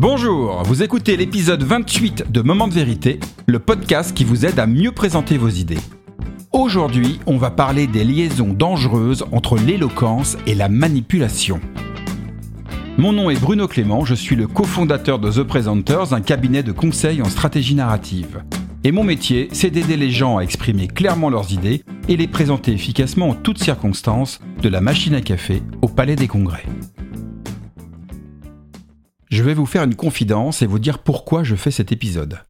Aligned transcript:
Bonjour, 0.00 0.62
vous 0.62 0.84
écoutez 0.84 1.16
l'épisode 1.16 1.64
28 1.64 2.30
de 2.30 2.40
Moment 2.40 2.68
de 2.68 2.72
vérité, 2.72 3.18
le 3.48 3.58
podcast 3.58 4.16
qui 4.16 4.22
vous 4.22 4.46
aide 4.46 4.60
à 4.60 4.68
mieux 4.68 4.92
présenter 4.92 5.36
vos 5.38 5.48
idées. 5.48 5.80
Aujourd'hui, 6.52 7.18
on 7.26 7.36
va 7.36 7.50
parler 7.50 7.88
des 7.88 8.04
liaisons 8.04 8.52
dangereuses 8.52 9.24
entre 9.32 9.56
l'éloquence 9.58 10.36
et 10.46 10.54
la 10.54 10.68
manipulation. 10.68 11.58
Mon 12.96 13.12
nom 13.12 13.28
est 13.28 13.40
Bruno 13.40 13.66
Clément, 13.66 14.04
je 14.04 14.14
suis 14.14 14.36
le 14.36 14.46
cofondateur 14.46 15.18
de 15.18 15.32
The 15.32 15.42
Presenters, 15.42 16.12
un 16.12 16.20
cabinet 16.20 16.62
de 16.62 16.70
conseil 16.70 17.20
en 17.20 17.28
stratégie 17.28 17.74
narrative. 17.74 18.44
Et 18.84 18.92
mon 18.92 19.02
métier, 19.02 19.48
c'est 19.50 19.70
d'aider 19.70 19.96
les 19.96 20.12
gens 20.12 20.36
à 20.38 20.42
exprimer 20.42 20.86
clairement 20.86 21.28
leurs 21.28 21.52
idées 21.52 21.82
et 22.06 22.16
les 22.16 22.28
présenter 22.28 22.70
efficacement 22.70 23.30
en 23.30 23.34
toutes 23.34 23.58
circonstances, 23.58 24.38
de 24.62 24.68
la 24.68 24.80
machine 24.80 25.16
à 25.16 25.22
café 25.22 25.60
au 25.82 25.88
palais 25.88 26.14
des 26.14 26.28
congrès. 26.28 26.66
Je 29.30 29.42
vais 29.42 29.54
vous 29.54 29.66
faire 29.66 29.84
une 29.84 29.94
confidence 29.94 30.62
et 30.62 30.66
vous 30.66 30.78
dire 30.78 31.00
pourquoi 31.00 31.44
je 31.44 31.54
fais 31.54 31.70
cet 31.70 31.92
épisode. 31.92 32.40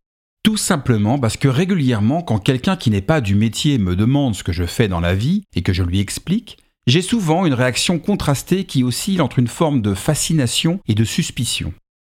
Tout 0.45 0.57
simplement 0.57 1.19
parce 1.19 1.37
que 1.37 1.48
régulièrement, 1.48 2.23
quand 2.23 2.39
quelqu'un 2.39 2.77
qui 2.77 2.91
n'est 2.91 3.03
pas 3.03 3.20
du 3.20 3.34
métier 3.34 3.79
me 3.79 3.97
demande 3.97 4.37
ce 4.37 4.45
que 4.45 4.53
je 4.53 4.65
fais 4.65 4.87
dans 4.87 5.01
la 5.01 5.15
vie 5.15 5.43
et 5.56 5.62
que 5.62 5.73
je 5.73 5.83
lui 5.83 5.98
explique, 5.98 6.59
j'ai 6.87 7.03
souvent 7.03 7.47
une 7.47 7.55
réaction 7.55 7.98
contrastée 7.98 8.65
qui 8.65 8.84
oscille 8.84 9.20
entre 9.20 9.41
une 9.41 9.48
forme 9.48 9.83
de 9.83 9.93
fascination 9.93 10.80
et 10.87 10.95
de 10.95 11.05
suspicion. 11.05 11.75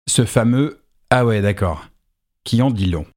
Ce 0.08 0.26
fameux 0.26 0.84
Ah 1.10 1.26
ouais, 1.26 1.42
d'accord, 1.42 1.88
qui 2.44 2.62
en 2.62 2.70
dit 2.70 2.86
long. 2.86 3.08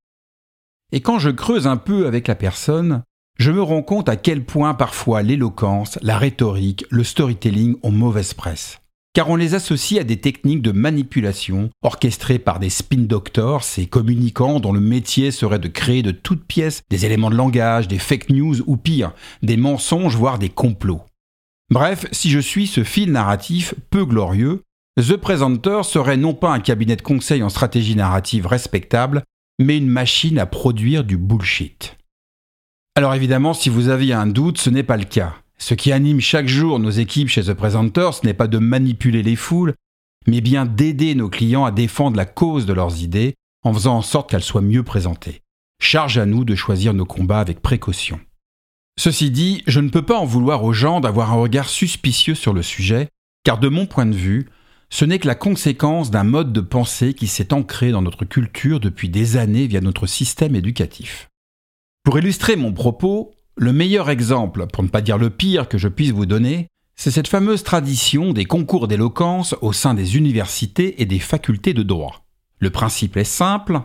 Et 0.92 1.02
quand 1.02 1.18
je 1.18 1.30
creuse 1.30 1.66
un 1.66 1.76
peu 1.76 2.06
avec 2.06 2.26
la 2.26 2.34
personne, 2.34 3.02
je 3.38 3.52
me 3.52 3.62
rends 3.62 3.82
compte 3.82 4.08
à 4.08 4.16
quel 4.16 4.44
point 4.44 4.72
parfois 4.74 5.22
l'éloquence, 5.22 5.98
la 6.02 6.16
rhétorique, 6.16 6.86
le 6.90 7.04
storytelling 7.04 7.76
ont 7.82 7.92
mauvaise 7.92 8.32
presse 8.32 8.80
car 9.14 9.30
on 9.30 9.36
les 9.36 9.54
associe 9.54 10.00
à 10.00 10.04
des 10.04 10.20
techniques 10.20 10.60
de 10.60 10.72
manipulation 10.72 11.70
orchestrées 11.82 12.40
par 12.40 12.58
des 12.58 12.68
spin 12.68 13.04
doctors, 13.06 13.62
ces 13.62 13.86
communicants 13.86 14.58
dont 14.58 14.72
le 14.72 14.80
métier 14.80 15.30
serait 15.30 15.60
de 15.60 15.68
créer 15.68 16.02
de 16.02 16.10
toutes 16.10 16.44
pièces 16.44 16.82
des 16.90 17.06
éléments 17.06 17.30
de 17.30 17.36
langage, 17.36 17.86
des 17.86 18.00
fake 18.00 18.30
news 18.30 18.56
ou 18.66 18.76
pire, 18.76 19.12
des 19.42 19.56
mensonges, 19.56 20.16
voire 20.16 20.40
des 20.40 20.48
complots. 20.48 21.02
Bref, 21.70 22.06
si 22.10 22.28
je 22.28 22.40
suis 22.40 22.66
ce 22.66 22.82
fil 22.82 23.12
narratif 23.12 23.74
peu 23.88 24.04
glorieux, 24.04 24.62
The 25.00 25.16
Presenter 25.16 25.80
serait 25.84 26.16
non 26.16 26.34
pas 26.34 26.52
un 26.52 26.60
cabinet 26.60 26.96
de 26.96 27.02
conseil 27.02 27.42
en 27.42 27.48
stratégie 27.48 27.96
narrative 27.96 28.46
respectable, 28.46 29.22
mais 29.60 29.78
une 29.78 29.88
machine 29.88 30.38
à 30.40 30.46
produire 30.46 31.04
du 31.04 31.16
bullshit. 31.16 31.96
Alors 32.96 33.14
évidemment, 33.14 33.54
si 33.54 33.68
vous 33.68 33.88
aviez 33.88 34.12
un 34.12 34.26
doute, 34.26 34.58
ce 34.58 34.70
n'est 34.70 34.82
pas 34.82 34.96
le 34.96 35.04
cas. 35.04 35.34
Ce 35.64 35.72
qui 35.72 35.92
anime 35.92 36.20
chaque 36.20 36.46
jour 36.46 36.78
nos 36.78 36.90
équipes 36.90 37.30
chez 37.30 37.44
The 37.44 37.54
Presenter, 37.54 38.10
ce 38.12 38.26
n'est 38.26 38.34
pas 38.34 38.48
de 38.48 38.58
manipuler 38.58 39.22
les 39.22 39.34
foules, 39.34 39.72
mais 40.26 40.42
bien 40.42 40.66
d'aider 40.66 41.14
nos 41.14 41.30
clients 41.30 41.64
à 41.64 41.70
défendre 41.70 42.18
la 42.18 42.26
cause 42.26 42.66
de 42.66 42.74
leurs 42.74 43.02
idées 43.02 43.32
en 43.62 43.72
faisant 43.72 43.96
en 43.96 44.02
sorte 44.02 44.28
qu'elles 44.28 44.42
soient 44.42 44.60
mieux 44.60 44.82
présentées. 44.82 45.40
Charge 45.80 46.18
à 46.18 46.26
nous 46.26 46.44
de 46.44 46.54
choisir 46.54 46.92
nos 46.92 47.06
combats 47.06 47.40
avec 47.40 47.62
précaution. 47.62 48.20
Ceci 49.00 49.30
dit, 49.30 49.62
je 49.66 49.80
ne 49.80 49.88
peux 49.88 50.04
pas 50.04 50.18
en 50.18 50.26
vouloir 50.26 50.64
aux 50.64 50.74
gens 50.74 51.00
d'avoir 51.00 51.32
un 51.32 51.40
regard 51.40 51.70
suspicieux 51.70 52.34
sur 52.34 52.52
le 52.52 52.62
sujet, 52.62 53.08
car 53.42 53.58
de 53.58 53.68
mon 53.68 53.86
point 53.86 54.04
de 54.04 54.14
vue, 54.14 54.50
ce 54.90 55.06
n'est 55.06 55.18
que 55.18 55.26
la 55.26 55.34
conséquence 55.34 56.10
d'un 56.10 56.24
mode 56.24 56.52
de 56.52 56.60
pensée 56.60 57.14
qui 57.14 57.26
s'est 57.26 57.54
ancré 57.54 57.90
dans 57.90 58.02
notre 58.02 58.26
culture 58.26 58.80
depuis 58.80 59.08
des 59.08 59.38
années 59.38 59.66
via 59.66 59.80
notre 59.80 60.06
système 60.06 60.56
éducatif. 60.56 61.30
Pour 62.02 62.18
illustrer 62.18 62.54
mon 62.54 62.74
propos, 62.74 63.34
le 63.56 63.72
meilleur 63.72 64.10
exemple, 64.10 64.66
pour 64.72 64.82
ne 64.82 64.88
pas 64.88 65.00
dire 65.00 65.18
le 65.18 65.30
pire 65.30 65.68
que 65.68 65.78
je 65.78 65.88
puisse 65.88 66.10
vous 66.10 66.26
donner, 66.26 66.68
c'est 66.96 67.12
cette 67.12 67.28
fameuse 67.28 67.62
tradition 67.62 68.32
des 68.32 68.44
concours 68.44 68.88
d'éloquence 68.88 69.54
au 69.60 69.72
sein 69.72 69.94
des 69.94 70.16
universités 70.16 71.00
et 71.00 71.06
des 71.06 71.18
facultés 71.20 71.72
de 71.72 71.82
droit. 71.82 72.24
Le 72.58 72.70
principe 72.70 73.16
est 73.16 73.24
simple, 73.24 73.80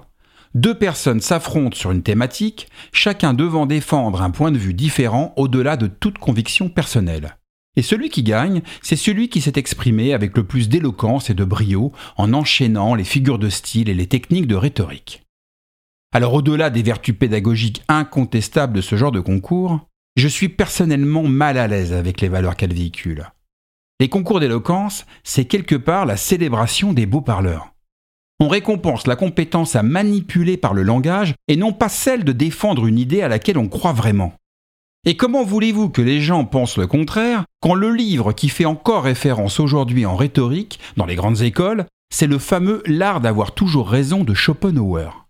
deux 0.55 0.73
personnes 0.73 1.21
s'affrontent 1.21 1.77
sur 1.77 1.91
une 1.91 2.01
thématique, 2.01 2.67
chacun 2.91 3.35
devant 3.35 3.67
défendre 3.67 4.23
un 4.23 4.31
point 4.31 4.51
de 4.51 4.57
vue 4.57 4.73
différent 4.73 5.33
au-delà 5.37 5.77
de 5.77 5.87
toute 5.87 6.17
conviction 6.17 6.69
personnelle. 6.69 7.37
Et 7.75 7.83
celui 7.83 8.09
qui 8.09 8.23
gagne, 8.23 8.61
c'est 8.81 8.95
celui 8.95 9.29
qui 9.29 9.41
s'est 9.41 9.53
exprimé 9.55 10.13
avec 10.13 10.35
le 10.35 10.43
plus 10.43 10.67
d'éloquence 10.67 11.29
et 11.29 11.35
de 11.35 11.43
brio 11.43 11.91
en 12.17 12.33
enchaînant 12.33 12.95
les 12.95 13.03
figures 13.03 13.39
de 13.39 13.49
style 13.49 13.89
et 13.89 13.93
les 13.93 14.07
techniques 14.07 14.47
de 14.47 14.55
rhétorique. 14.55 15.21
Alors 16.11 16.33
au-delà 16.33 16.71
des 16.71 16.81
vertus 16.81 17.15
pédagogiques 17.15 17.83
incontestables 17.87 18.73
de 18.73 18.81
ce 18.81 18.95
genre 18.95 19.11
de 19.11 19.19
concours, 19.19 19.79
je 20.15 20.27
suis 20.27 20.49
personnellement 20.49 21.23
mal 21.23 21.57
à 21.57 21.67
l'aise 21.67 21.93
avec 21.93 22.19
les 22.21 22.29
valeurs 22.29 22.55
qu'elles 22.55 22.73
véhiculent. 22.73 23.29
Les 23.99 24.09
concours 24.09 24.39
d'éloquence, 24.39 25.05
c'est 25.23 25.45
quelque 25.45 25.75
part 25.75 26.05
la 26.05 26.17
célébration 26.17 26.93
des 26.93 27.05
beaux 27.05 27.21
parleurs. 27.21 27.73
On 28.39 28.47
récompense 28.47 29.05
la 29.05 29.15
compétence 29.15 29.75
à 29.75 29.83
manipuler 29.83 30.57
par 30.57 30.73
le 30.73 30.81
langage 30.81 31.35
et 31.47 31.57
non 31.57 31.73
pas 31.73 31.89
celle 31.89 32.23
de 32.23 32.31
défendre 32.31 32.87
une 32.87 32.97
idée 32.97 33.21
à 33.21 33.27
laquelle 33.27 33.57
on 33.57 33.67
croit 33.67 33.93
vraiment. 33.93 34.33
Et 35.05 35.15
comment 35.15 35.43
voulez-vous 35.43 35.89
que 35.89 36.01
les 36.01 36.21
gens 36.21 36.45
pensent 36.45 36.77
le 36.77 36.87
contraire 36.87 37.45
quand 37.61 37.75
le 37.75 37.93
livre 37.93 38.31
qui 38.33 38.49
fait 38.49 38.65
encore 38.65 39.03
référence 39.03 39.59
aujourd'hui 39.59 40.05
en 40.05 40.15
rhétorique 40.15 40.79
dans 40.97 41.05
les 41.05 41.15
grandes 41.15 41.41
écoles, 41.41 41.85
c'est 42.11 42.27
le 42.27 42.39
fameux 42.39 42.81
L'art 42.85 43.21
d'avoir 43.21 43.53
toujours 43.53 43.89
raison 43.89 44.23
de 44.23 44.33
Schopenhauer? 44.33 45.28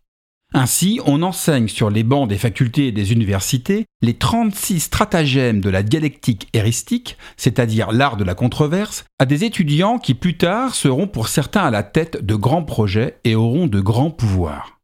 Ainsi, 0.53 0.99
on 1.05 1.21
enseigne 1.21 1.67
sur 1.67 1.91
les 1.91 2.01
bancs 2.01 2.27
des 2.27 2.39
facultés 2.39 2.87
et 2.87 2.91
des 2.91 3.11
universités 3.11 3.85
les 4.01 4.15
36 4.15 4.79
stratagèmes 4.79 5.61
de 5.61 5.69
la 5.69 5.83
dialectique 5.83 6.49
héristique, 6.53 7.17
c'est-à-dire 7.37 7.91
l'art 7.91 8.17
de 8.17 8.23
la 8.23 8.33
controverse, 8.33 9.05
à 9.19 9.27
des 9.27 9.43
étudiants 9.43 9.99
qui 9.99 10.15
plus 10.15 10.37
tard 10.37 10.73
seront 10.73 11.05
pour 11.05 11.27
certains 11.27 11.61
à 11.61 11.71
la 11.71 11.83
tête 11.83 12.25
de 12.25 12.33
grands 12.33 12.63
projets 12.63 13.19
et 13.25 13.35
auront 13.35 13.67
de 13.67 13.79
grands 13.79 14.09
pouvoirs. 14.09 14.79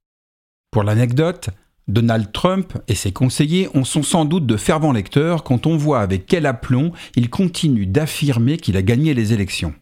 Pour 0.69 0.83
l'anecdote, 0.83 1.49
Donald 1.87 2.31
Trump 2.31 2.77
et 2.87 2.95
ses 2.95 3.11
conseillers 3.11 3.69
ont 3.73 3.85
sont 3.85 4.03
sans 4.03 4.25
doute 4.25 4.45
de 4.45 4.57
fervents 4.57 4.91
lecteurs 4.91 5.43
quand 5.43 5.65
on 5.65 5.77
voit 5.77 6.01
avec 6.01 6.27
quel 6.27 6.45
aplomb 6.45 6.91
il 7.15 7.31
continue 7.31 7.87
d'affirmer 7.87 8.57
qu'il 8.57 8.77
a 8.77 8.83
gagné 8.83 9.15
les 9.15 9.33
élections. 9.33 9.73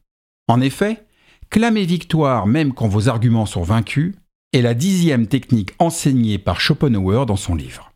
En 0.47 0.61
effet, 0.61 1.03
clamer 1.49 1.85
victoire 1.85 2.47
même 2.47 2.73
quand 2.73 2.87
vos 2.87 3.09
arguments 3.09 3.45
sont 3.45 3.63
vaincus, 3.63 4.15
est 4.53 4.61
la 4.61 4.75
dixième 4.75 5.27
technique 5.27 5.71
enseignée 5.79 6.37
par 6.37 6.61
Schopenhauer 6.61 7.25
dans 7.25 7.35
son 7.35 7.55
livre. 7.55 7.91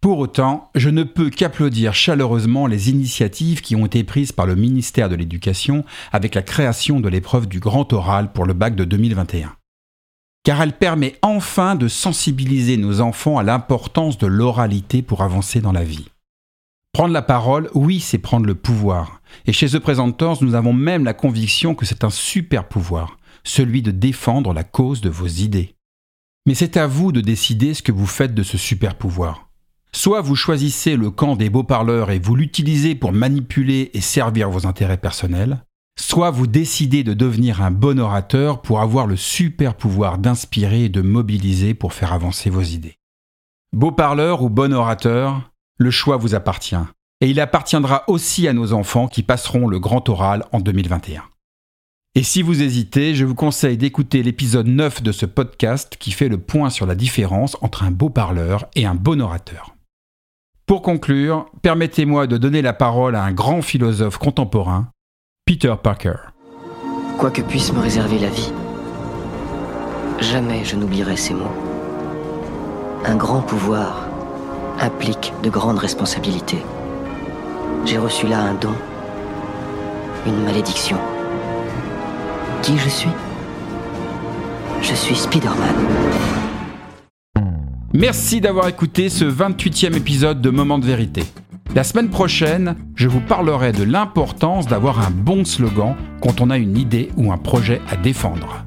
Pour 0.00 0.18
autant, 0.18 0.70
je 0.74 0.88
ne 0.88 1.02
peux 1.02 1.30
qu'applaudir 1.30 1.94
chaleureusement 1.94 2.66
les 2.66 2.90
initiatives 2.90 3.60
qui 3.60 3.76
ont 3.76 3.86
été 3.86 4.04
prises 4.04 4.32
par 4.32 4.46
le 4.46 4.54
ministère 4.54 5.08
de 5.08 5.16
l'Éducation 5.16 5.84
avec 6.12 6.34
la 6.34 6.42
création 6.42 7.00
de 7.00 7.08
l'épreuve 7.08 7.46
du 7.46 7.60
grand 7.60 7.92
oral 7.92 8.32
pour 8.32 8.46
le 8.46 8.54
bac 8.54 8.74
de 8.74 8.84
2021. 8.84 9.54
Car 10.44 10.62
elle 10.62 10.74
permet 10.74 11.16
enfin 11.22 11.74
de 11.74 11.88
sensibiliser 11.88 12.76
nos 12.76 13.00
enfants 13.00 13.36
à 13.36 13.42
l'importance 13.42 14.16
de 14.16 14.26
l'oralité 14.26 15.02
pour 15.02 15.22
avancer 15.22 15.60
dans 15.60 15.72
la 15.72 15.84
vie. 15.84 16.06
Prendre 16.92 17.12
la 17.12 17.22
parole, 17.22 17.68
oui, 17.74 18.00
c'est 18.00 18.18
prendre 18.18 18.46
le 18.46 18.54
pouvoir. 18.54 19.20
Et 19.46 19.52
chez 19.52 19.68
The 19.68 19.80
Presenters, 19.80 20.42
nous 20.42 20.54
avons 20.54 20.72
même 20.72 21.04
la 21.04 21.14
conviction 21.14 21.74
que 21.74 21.84
c'est 21.84 22.04
un 22.04 22.10
super 22.10 22.68
pouvoir 22.68 23.18
celui 23.46 23.80
de 23.80 23.90
défendre 23.90 24.52
la 24.52 24.64
cause 24.64 25.00
de 25.00 25.08
vos 25.08 25.26
idées. 25.26 25.74
Mais 26.46 26.54
c'est 26.54 26.76
à 26.76 26.86
vous 26.86 27.12
de 27.12 27.20
décider 27.20 27.74
ce 27.74 27.82
que 27.82 27.92
vous 27.92 28.06
faites 28.06 28.34
de 28.34 28.42
ce 28.42 28.58
super 28.58 28.96
pouvoir. 28.96 29.48
Soit 29.92 30.20
vous 30.20 30.36
choisissez 30.36 30.96
le 30.96 31.10
camp 31.10 31.36
des 31.36 31.48
beaux 31.48 31.62
parleurs 31.62 32.10
et 32.10 32.18
vous 32.18 32.36
l'utilisez 32.36 32.94
pour 32.94 33.12
manipuler 33.12 33.90
et 33.94 34.00
servir 34.00 34.50
vos 34.50 34.66
intérêts 34.66 34.98
personnels, 34.98 35.64
soit 35.98 36.30
vous 36.30 36.46
décidez 36.46 37.04
de 37.04 37.14
devenir 37.14 37.62
un 37.62 37.70
bon 37.70 37.98
orateur 37.98 38.62
pour 38.62 38.80
avoir 38.80 39.06
le 39.06 39.16
super 39.16 39.74
pouvoir 39.74 40.18
d'inspirer 40.18 40.84
et 40.84 40.88
de 40.88 41.00
mobiliser 41.00 41.72
pour 41.72 41.94
faire 41.94 42.12
avancer 42.12 42.50
vos 42.50 42.62
idées. 42.62 42.98
Beau 43.72 43.92
parleur 43.92 44.42
ou 44.42 44.50
bon 44.50 44.72
orateur, 44.72 45.50
le 45.78 45.90
choix 45.90 46.16
vous 46.16 46.34
appartient, 46.34 46.76
et 47.20 47.30
il 47.30 47.40
appartiendra 47.40 48.04
aussi 48.08 48.46
à 48.48 48.52
nos 48.52 48.72
enfants 48.72 49.08
qui 49.08 49.22
passeront 49.22 49.66
le 49.66 49.78
grand 49.78 50.08
oral 50.08 50.44
en 50.52 50.60
2021. 50.60 51.22
Et 52.18 52.22
si 52.22 52.40
vous 52.40 52.62
hésitez, 52.62 53.14
je 53.14 53.26
vous 53.26 53.34
conseille 53.34 53.76
d'écouter 53.76 54.22
l'épisode 54.22 54.68
9 54.68 55.02
de 55.02 55.12
ce 55.12 55.26
podcast 55.26 55.98
qui 56.00 56.12
fait 56.12 56.30
le 56.30 56.38
point 56.38 56.70
sur 56.70 56.86
la 56.86 56.94
différence 56.94 57.58
entre 57.60 57.82
un 57.82 57.90
beau 57.90 58.08
parleur 58.08 58.68
et 58.74 58.86
un 58.86 58.94
bon 58.94 59.20
orateur. 59.20 59.76
Pour 60.64 60.80
conclure, 60.80 61.44
permettez-moi 61.60 62.26
de 62.26 62.38
donner 62.38 62.62
la 62.62 62.72
parole 62.72 63.16
à 63.16 63.22
un 63.22 63.32
grand 63.32 63.60
philosophe 63.60 64.16
contemporain, 64.16 64.88
Peter 65.44 65.74
Parker. 65.82 66.16
Quoi 67.18 67.30
que 67.30 67.42
puisse 67.42 67.70
me 67.74 67.80
réserver 67.80 68.18
la 68.18 68.30
vie, 68.30 68.50
jamais 70.18 70.64
je 70.64 70.76
n'oublierai 70.76 71.18
ces 71.18 71.34
mots. 71.34 71.52
Un 73.04 73.16
grand 73.16 73.42
pouvoir 73.42 74.08
implique 74.80 75.34
de 75.42 75.50
grandes 75.50 75.80
responsabilités. 75.80 76.62
J'ai 77.84 77.98
reçu 77.98 78.26
là 78.26 78.40
un 78.40 78.54
don, 78.54 78.72
une 80.26 80.42
malédiction. 80.44 80.96
Qui 82.66 82.76
je 82.78 82.88
suis 82.88 83.10
Je 84.82 84.92
suis 84.92 85.14
Spider-Man. 85.14 85.76
Merci 87.94 88.40
d'avoir 88.40 88.66
écouté 88.66 89.08
ce 89.08 89.24
28e 89.24 89.94
épisode 89.94 90.40
de 90.40 90.50
Moment 90.50 90.80
de 90.80 90.84
vérité. 90.84 91.22
La 91.76 91.84
semaine 91.84 92.10
prochaine, 92.10 92.74
je 92.96 93.06
vous 93.06 93.20
parlerai 93.20 93.70
de 93.70 93.84
l'importance 93.84 94.66
d'avoir 94.66 94.98
un 94.98 95.12
bon 95.12 95.44
slogan 95.44 95.94
quand 96.20 96.40
on 96.40 96.50
a 96.50 96.58
une 96.58 96.76
idée 96.76 97.10
ou 97.16 97.30
un 97.30 97.38
projet 97.38 97.80
à 97.88 97.94
défendre. 97.94 98.64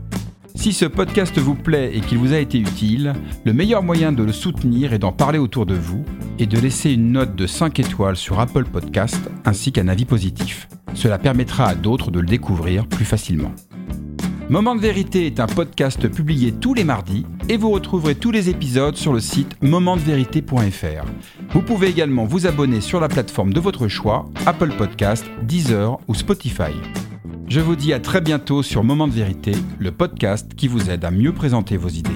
Si 0.56 0.72
ce 0.72 0.86
podcast 0.86 1.38
vous 1.38 1.56
plaît 1.56 1.92
et 1.94 2.00
qu'il 2.00 2.20
vous 2.20 2.32
a 2.32 2.38
été 2.38 2.58
utile, 2.58 3.12
le 3.44 3.52
meilleur 3.52 3.84
moyen 3.84 4.14
de 4.14 4.24
le 4.24 4.32
soutenir 4.32 4.94
est 4.94 5.00
d'en 5.00 5.12
parler 5.12 5.40
autour 5.40 5.66
de 5.66 5.76
vous 5.76 6.06
et 6.38 6.46
de 6.46 6.58
laisser 6.58 6.94
une 6.94 7.12
note 7.12 7.36
de 7.36 7.48
5 7.48 7.78
étoiles 7.80 8.16
sur 8.16 8.40
Apple 8.40 8.64
Podcast 8.64 9.30
ainsi 9.44 9.74
qu'un 9.74 9.90
avis 9.90 10.06
positif. 10.06 10.70
Cela 10.94 11.20
permettra 11.20 11.66
à 11.66 11.76
d'autres 11.76 12.12
de 12.12 12.22
le 12.22 12.28
découvrir 12.28 12.88
plus 12.88 13.04
facilement. 13.04 13.52
Moment 14.50 14.76
de 14.76 14.82
vérité 14.82 15.28
est 15.28 15.40
un 15.40 15.46
podcast 15.46 16.10
publié 16.10 16.52
tous 16.52 16.74
les 16.74 16.84
mardis 16.84 17.24
et 17.50 17.58
vous 17.58 17.70
retrouverez 17.70 18.16
tous 18.16 18.32
les 18.32 18.50
épisodes 18.50 18.96
sur 18.96 19.14
le 19.14 19.20
site 19.20 19.56
momentdevérité.fr. 19.62 21.06
Vous 21.52 21.62
pouvez 21.62 21.88
également 21.88 22.26
vous 22.26 22.48
abonner 22.48 22.82
sur 22.82 23.00
la 23.00 23.10
plateforme 23.10 23.54
de 23.54 23.60
votre 23.60 23.88
choix, 23.88 24.26
Apple 24.48 24.72
Podcast, 24.76 25.24
Deezer 25.44 26.00
ou 26.08 26.16
Spotify. 26.16 26.74
Je 27.48 27.60
vous 27.60 27.76
dis 27.76 27.94
à 27.94 28.00
très 28.00 28.22
bientôt 28.22 28.64
sur 28.64 28.84
Moment 28.84 29.08
de 29.08 29.14
vérité, 29.14 29.52
le 29.78 29.92
podcast 29.92 30.56
qui 30.56 30.68
vous 30.68 30.90
aide 30.90 31.06
à 31.06 31.12
mieux 31.12 31.32
présenter 31.32 31.78
vos 31.78 31.90
idées. 31.90 32.10